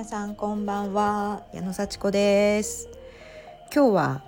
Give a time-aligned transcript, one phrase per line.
[0.00, 1.42] 皆さんこんばんは。
[1.52, 2.88] 矢野幸子です。
[3.70, 4.22] 今日は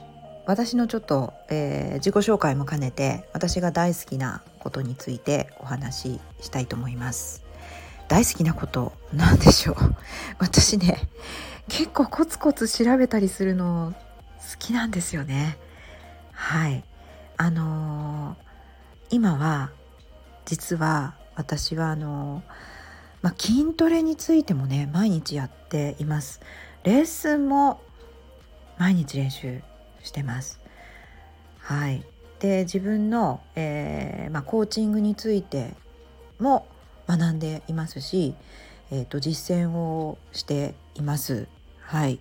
[0.45, 7.43] 私のちょっと、えー、自己紹介も兼ねて私が大好きなことについてお話ししたいと思います。
[8.07, 9.77] 大好きなことなんでしょう？
[10.39, 11.09] 私ね
[11.71, 15.57] 結構コツコツ調べたりするの好きなんですよね。
[16.33, 16.85] はい。
[17.39, 18.37] あのー、
[19.09, 19.71] 今は
[20.45, 22.72] 実は私はあのー
[23.23, 26.41] まあ、筋トレについてもね毎日やっています。
[26.83, 27.81] レッスンも
[28.79, 29.61] 毎日練習
[30.03, 30.61] してます。
[31.59, 32.05] はい。
[32.41, 35.75] で自分の、えーまあ、コーチングについて
[36.41, 36.67] も
[37.07, 38.35] 学んでいますし、
[38.91, 41.47] えーと、実践をしています。
[41.81, 42.19] はい。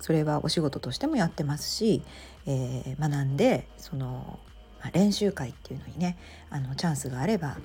[0.00, 2.02] それはお仕事としてもやってますし、
[2.46, 4.40] えー、学んでその、
[4.80, 6.18] まあ、練習会っていうのにね
[6.50, 7.56] あのチャンスがあれば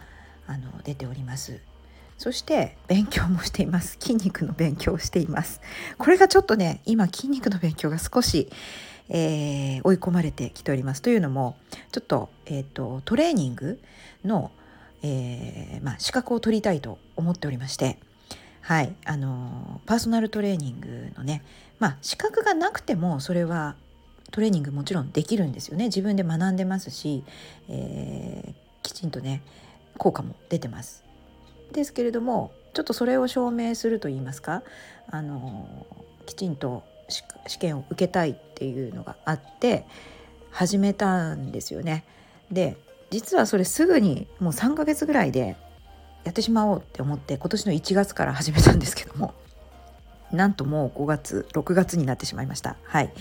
[0.45, 1.59] あの出ております。
[2.19, 3.97] そして勉強もしています。
[3.99, 5.61] 筋肉の勉強をしています。
[5.97, 8.49] これがちょっとね今筋肉の勉強が少し、
[9.07, 11.55] えー、追い込まれてきておりますというのも
[11.93, 13.79] ちょっと,、えーと、トレーニング
[14.25, 14.51] の、
[15.01, 17.97] えー、まあ、資格を取りたいと思っておりまして
[18.61, 21.41] はいあのパーソナルトレーニングのね
[21.79, 23.77] まあ資格がなくてもそれは
[24.31, 25.85] トレーニングもちろんできるんですよね。
[25.85, 27.23] 自分で学んでますし、
[27.69, 29.41] えー、きちんとね
[29.97, 31.08] 効果も出てます。
[31.71, 34.63] ですけれどもちょっとそれを証明するといいますか
[35.09, 35.85] あの
[36.25, 36.83] きちんと
[37.47, 39.85] 試験を受けたいっていうのがあって
[40.51, 42.03] 始めたんですよね。
[42.51, 42.77] で
[43.09, 45.57] 実はそれすぐにもう3ヶ月ぐらいで
[46.23, 49.33] やってしまおうって思って今年の1月から始めたんですけども
[50.31, 53.11] なんともう5月6月になってしまいましたはい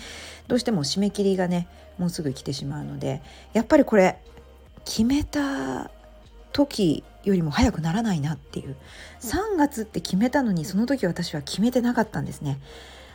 [0.46, 3.22] どうしても締め切りがねもうすぐ来てしまうので
[3.54, 4.18] やっぱりこれ
[4.84, 5.90] 決めた
[6.52, 8.76] 時よりも早くならないなっていう。
[9.20, 12.58] 3月って決めたのにその時私は決めてなかったんですね。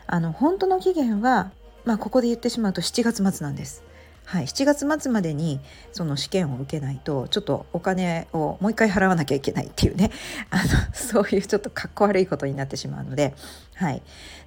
[0.08, 1.52] あの本当の期限は
[1.86, 3.84] まあここで言ってしまうと7月末なんです。
[4.26, 5.60] はい、7月末までに
[5.92, 10.12] その試験を受けないとちょっとお金をもう一回払わなきゃいけないっていうね。
[10.50, 13.36] あのそういうちょっとかっこ悪いことになってしまうので、
[13.76, 14.02] はい、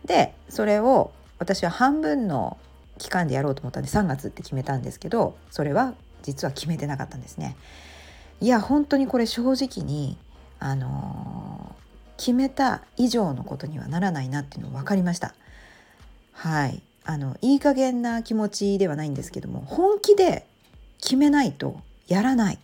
[0.05, 2.56] でそれを私は半分の
[2.99, 7.56] 期間でやろうと思ったんで3月って決めたんですけどそれは実は決めてなかったんですね。
[8.41, 10.17] いや本当にこれ正直に
[10.59, 11.75] あの、
[12.17, 15.35] 決めた以上のことにはならないなっていうの分かりました。
[16.33, 16.83] はい。
[17.05, 20.45] あのいい加減な気持ちではないんですけども本気で
[21.01, 22.59] 決めないとやらない。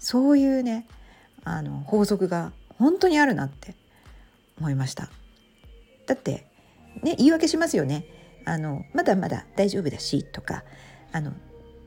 [0.00, 0.86] そういうね
[1.44, 3.74] あの法則が本当にあるなって
[4.58, 5.08] 思いました。
[6.06, 6.46] だって
[7.02, 8.06] ね言い訳しますよね。
[8.44, 10.64] あのまだまだ大丈夫だしとか
[11.12, 11.32] あの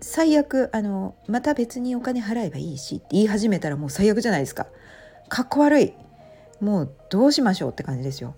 [0.01, 4.67] 最悪あのまた別にお金払えばいいしって言い始めたらもう最悪じゃないですか。
[5.29, 5.93] かっこ悪い。
[6.61, 8.35] もうどうしましょうって感じですよ。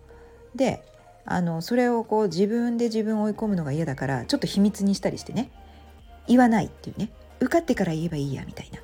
[0.55, 0.83] で
[1.25, 5.51] あのそれをこう自分で自分を追い込むのが嫌だからちょっと秘密にしたりしてね。
[6.27, 7.11] 言わないっていうね。
[7.39, 8.79] 受かってから言えばいいやみたいな。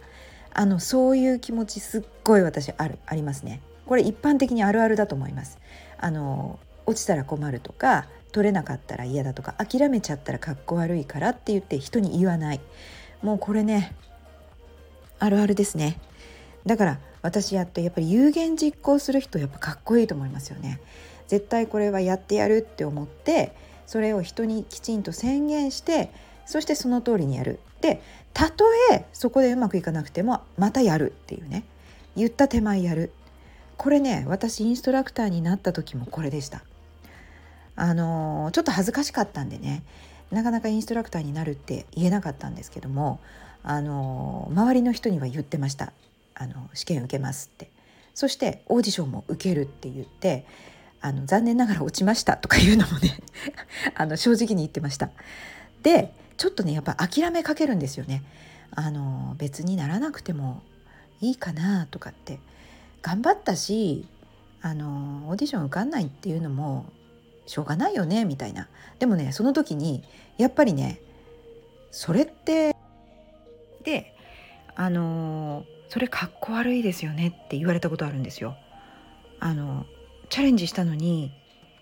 [0.54, 3.62] あのそういう気持ちすっごい私あるありますね。
[3.86, 5.60] これ一般的にあるあるだと思います。
[5.98, 12.60] あの落ちたら困るとか取れなかったら嫌だとか諦めちゃったらかっこ悪いからって言って人に言わない。
[13.22, 13.96] もうこれね
[15.20, 16.02] あるあるですね。
[16.66, 20.82] だから私やってやっぱり有言実行する人やっぱかっこいいと思いますよね。
[21.30, 23.54] 絶対これはやってやるって思って
[23.88, 26.12] それを人にきちんと宣言して
[26.46, 27.60] そしてその通りにやる。
[27.80, 28.02] で
[28.34, 31.64] たとえそこでうまくいかなくてもまたやるっていうね。
[32.18, 33.14] 言った手前やる。
[33.78, 36.66] これね私インストラクターになった時もこれでした。
[37.76, 39.84] あのちょっと恥ずかしかったんでね
[40.32, 43.20] なかなかインストラクターになるって言えなかったんですけども
[43.64, 45.92] あの周りの人には言ってました。
[46.36, 47.72] あの試験受けますって。
[48.14, 50.46] そしてオーディションも受けるって言って
[51.02, 53.18] あの残念ながら落ちましたとかいうのもね
[53.96, 55.10] あの正直に言ってました。
[55.82, 58.24] でちょっとねやっぱ諦めかけるんですよね。
[58.72, 60.62] あの別にならなくても
[61.22, 62.40] いいかなとかって。
[63.06, 64.08] 頑張ったし
[64.64, 66.86] あのオーディション受かんないっていうのも
[67.46, 68.68] しょうがないよねみたいな
[69.00, 70.04] でもねその時に
[70.38, 71.02] やっぱりね
[71.92, 72.76] それって
[73.84, 74.16] で
[74.76, 78.58] あのそれかっこ悪いですよねって言われたことあるんですよ。
[79.40, 79.86] あの
[80.30, 81.32] チャレンジしたのに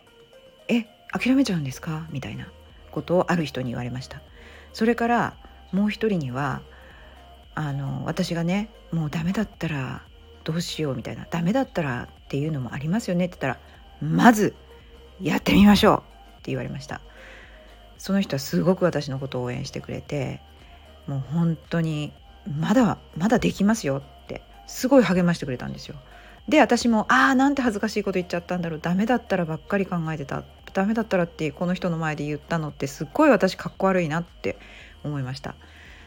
[0.68, 2.52] 「え諦めちゃうんですか?」みたいな
[2.92, 4.22] ことをある人に言われました。
[4.74, 5.38] それから
[5.72, 6.62] もう一人には
[7.56, 10.04] あの私がねもうダメだったら
[10.44, 14.56] どうしようみたいなダメだったらっていうのもありますよねって言ったらまず
[15.22, 16.02] やってみましょうっ
[16.44, 17.02] て言われました。
[17.98, 20.42] その人はすごく私のことを応援してくれて
[21.08, 22.12] もう本当に
[22.60, 25.96] まだまだできますよってすごい励ましてくれたんですよ。
[26.50, 30.44] で私もああなんて恥ずかしいこと言っちゃったんだろうダメだったらばっかり考えてた
[30.74, 34.58] ダメだったらってこの人の前で言ったのってすっごい私かっこ悪いなって
[35.06, 35.56] 思いました。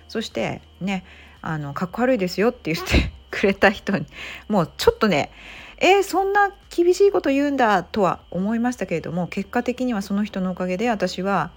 [0.09, 1.05] そしてね
[1.41, 4.05] あのかっこ悪いですよって言ってくれた人に
[4.49, 5.31] もうちょっとね
[5.79, 11.51] えー、そんな厳しいこと言うんだとは思いましたけれども結果的にはその人のおかげで私は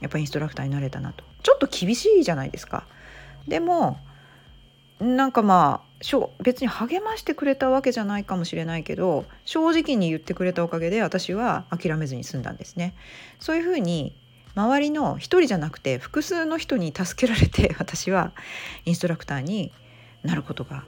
[0.00, 1.24] やっぱインストラクターになれたなと。
[1.42, 2.84] ちょっと厳しいじゃないですか。
[3.48, 3.98] でも
[4.98, 5.90] なんかまあ
[6.42, 12.94] 別に励ましてくれたわけじゃないかもしれないけど正直に言ってくれたおかげで私は諦めずに済んだんですね。
[13.38, 14.14] そういうふうに
[14.54, 18.32] 周りの一人じゃなくて複数の人に助けられて 私は
[18.84, 19.72] インストラクターに
[20.22, 20.84] なることが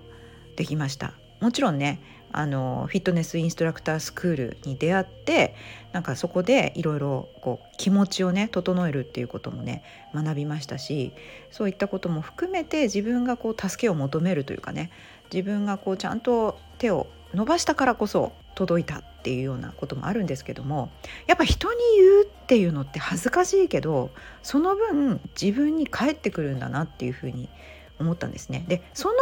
[0.56, 1.12] できました。
[1.40, 2.00] もちろんね
[2.32, 5.54] あのフィットネスインストラクタースクールに出会って
[5.92, 7.28] なんかそこでいろいろ
[7.76, 9.82] 気持ちをね整えるっていうこともね
[10.14, 11.12] 学びましたし
[11.50, 14.90] そういったことも含めて自分がこう助けを求めるというかね
[15.32, 20.90] 自分がこうちゃんと手を伸ばしたからこそ届いたっていうようなこともあるんですけども
[21.26, 24.10] やっぱ人に言うっていうのって恥ずかしいけど
[24.42, 27.48] その分自分に返ってくるんだなっていうふうに
[27.98, 28.64] 思ったんですね。
[28.68, 29.14] でその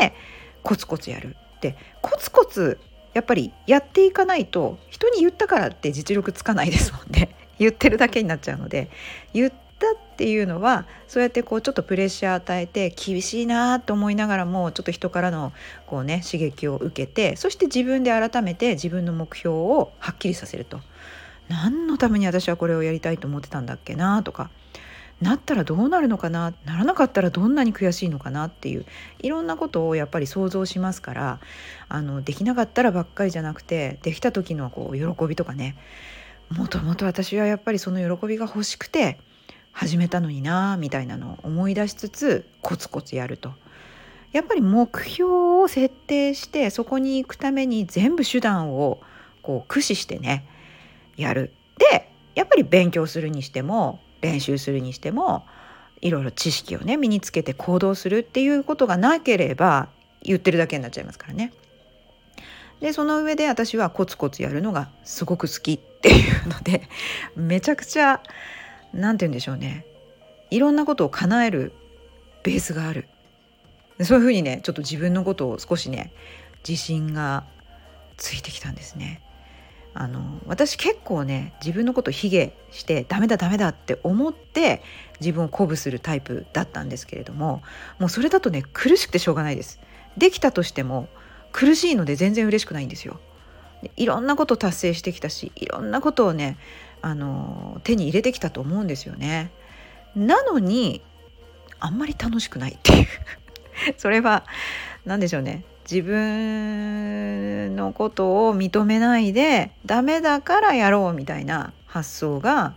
[0.00, 0.14] 上で
[0.62, 2.78] コツコツやるってコツコツ
[3.14, 7.34] やっぱりやっていかないと人に言ったからって実力つかないですもんね。
[7.58, 8.90] 言ってるだけになっちゃうので。
[9.32, 15.52] 言ったっていうのはそうやってこうちょっとプレッシャー与えて厳しいなと思いながらもちょっと人からの
[15.86, 20.80] こうね刺激を受けてそして自分で改めて自分の目標をはっきりさせると。
[21.48, 24.50] 何のために私はこれをやりたいと思ってたんだっけなとか
[25.20, 28.84] なったらどうなるのかなならなかったらどんなに悔しいのかなっていう
[29.20, 31.40] いろんなことをやっぱり想像しますから
[31.88, 35.76] あのできなかったらばっかりじゃなくてできた時のこう喜びとかね
[36.50, 39.18] もともと私はやっぱりその喜びが欲しくて
[39.72, 43.52] 始めたのになみたいなのを思い出しつつコツコツやると。
[44.32, 45.30] やっぱり目標
[45.62, 49.00] を設定してそこに行くために全部手段を
[49.40, 50.46] こう駆使してね
[51.16, 51.52] やる。
[51.78, 55.46] でやっぱり勉強するにしても練習するにしても
[56.00, 59.88] いろいろ知識をね身につけて行動するっていうことがなければ
[60.22, 61.52] 言ってるだけになっちゃいますからね。
[62.80, 66.82] でその上で私はコツコツやるのがすごく好きっていうので
[67.34, 68.20] めちゃくちゃ
[68.92, 69.86] 何て言うんでしょうね
[70.50, 71.72] いろんなことを叶える
[72.42, 73.08] ベースがある
[74.02, 76.12] そういうふうにねちょっと自分のことを少しね
[76.68, 77.44] 自信が
[78.18, 79.22] ついてきたんですね。
[79.98, 84.82] あの私結構ね自分のこと卑下してダメだダメだって思って
[85.20, 87.62] 自分を鼓舞するタイプだったんですけれども
[87.98, 89.80] もうそれだとね苦しくてしょうがないです。
[90.16, 91.08] できたとしても
[91.52, 93.20] 苦しいので全然嬉しくないんですよ。
[93.96, 96.58] いろんなこと達成してきたしいろんなことをね
[97.02, 99.50] あの手に入れてきたと思うんですよね。
[100.14, 101.02] なのに
[101.78, 103.06] あんまり楽しくないっていう
[103.96, 104.44] それは
[105.04, 112.74] 何でしょうね自分のことを認めないでダメだからやろうみたいな発想が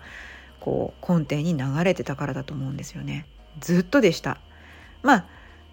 [0.59, 3.25] こう根底に流れてたからだと思うんですよね。
[3.59, 4.37] ずっとでした。
[5.01, 5.25] まあ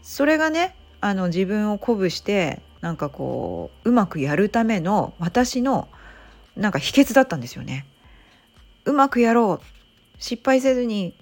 [0.03, 5.89] それがねあの自分を鼓舞してなんかこううまくやるための私の
[6.57, 7.85] なんか秘訣だったんですよね。
[8.87, 9.67] うまくやろう
[10.19, 11.15] 失敗せずに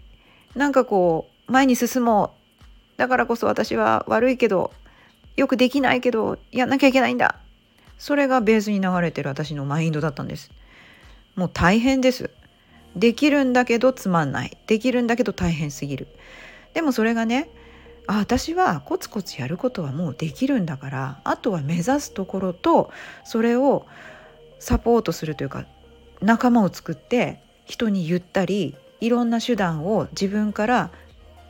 [0.54, 2.34] なんかこう前に進も
[2.96, 4.72] うだからこそ私は悪いけど
[5.36, 7.36] よくできないけどやんなきゃいけないんだ。
[7.98, 10.50] それがベースに流れてる私のマインドだったんです。
[11.36, 12.30] もう大変です。
[12.96, 14.56] できるんだけどつまんない。
[14.66, 16.06] できるんだけど大変すぎる。
[16.74, 17.48] でもそれがね
[18.06, 22.90] あ私はコツコツやることはもうできるんだからあとは目指すところと
[23.24, 23.86] それを
[24.58, 25.64] サポートするというか
[26.20, 30.90] 仲間を作って人に言ったりいろんな手段を自分から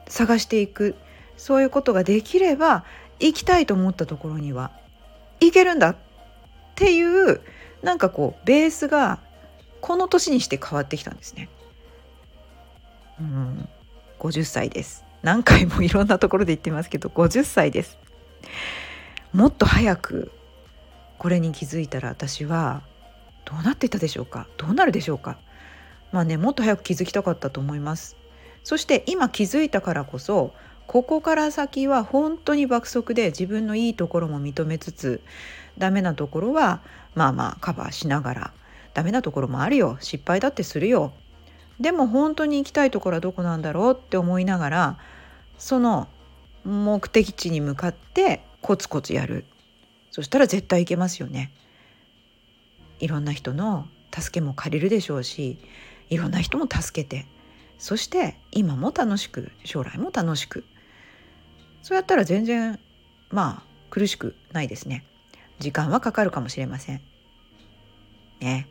[0.08, 0.94] 探していく。
[1.37, 2.85] そういうことができれば
[3.21, 4.71] 行きたいと思ったところには
[5.40, 5.97] 行けるんだっ
[6.75, 7.40] ていう
[7.83, 9.21] なんかこうベースが
[9.80, 11.49] この年にして変わってきたんですね。
[13.21, 13.68] うん、
[14.18, 15.04] 50歳です。
[15.23, 17.99] 何回もいろんなところで言ってますけど50歳です。
[19.33, 20.33] もっと早く
[21.18, 22.83] これに気づいたら私は
[23.44, 24.47] どうなっていたでしょうか？
[24.56, 25.38] どうなるでしょうか？
[26.12, 28.16] まあねもっと早く気づきたかったと思います
[28.62, 30.54] そして今気づいたからこそ
[30.86, 35.20] ここから先は本当に爆速で自分のいいところも認めつつ
[35.78, 36.80] ダメなところは
[37.14, 38.52] まあまあカバーしながら
[38.92, 41.12] ダメなところもあるよ失敗だってするよ。
[41.80, 44.98] でも本当に行きたいところはどこなんだろうって思いながら
[45.58, 46.06] その
[46.64, 49.44] 目的地に向かってコツコツやる。
[50.12, 51.50] そしたら絶対行けますよね。
[53.00, 55.58] いろんな人の助けも借りるでしょうし
[56.08, 57.26] いろんな人も助けて。
[57.78, 60.64] そして今も楽しく将来も楽しく。
[61.84, 62.80] そうやったら全然
[63.28, 65.04] まあ苦しくないですね。
[65.58, 67.02] 時間はかかるかもしれません。
[68.40, 68.66] ね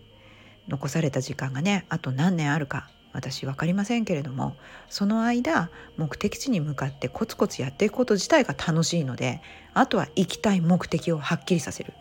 [0.68, 4.56] 残された時間がねあと何年あるか私分かりませんけれども
[4.90, 9.42] その間目的地に向かってコツコツやっていくこと自体が楽しいので
[9.76, 11.94] あとは行きたい目的をはっきりさせる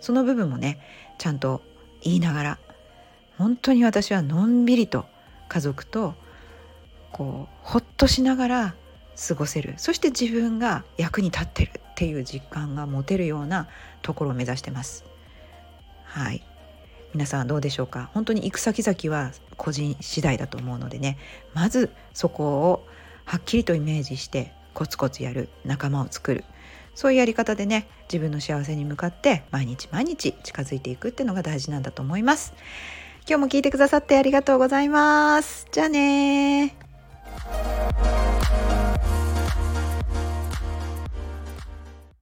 [0.00, 0.80] その部分もね
[1.18, 1.62] ちゃんと
[2.02, 2.58] 言いながら
[3.38, 5.06] 本当に私はのんびりと
[5.48, 6.14] 家族と
[7.12, 8.74] こうほっとしながら
[9.16, 9.74] 過ごせる。
[9.76, 13.68] そして自分が役に立ってるっていう実感が持てるような
[14.02, 15.04] ところを目指してます。
[16.04, 16.44] はい。
[17.14, 18.10] 皆さんどうでしょうか？
[18.12, 21.16] 本当に行く先々は個人次第だと思うのでね。
[21.54, 22.86] まずそこを
[23.24, 26.44] はっきりとイメージしてコツコツやる仲間を作る。
[26.94, 32.52] そういうやり方でね自分の幸せに向かって毎日毎日近づいていくっていうのが大事なんだと思います。
[33.28, 35.66] 今日も聞いてくださってありがとうございます。
[35.72, 36.76] じゃあね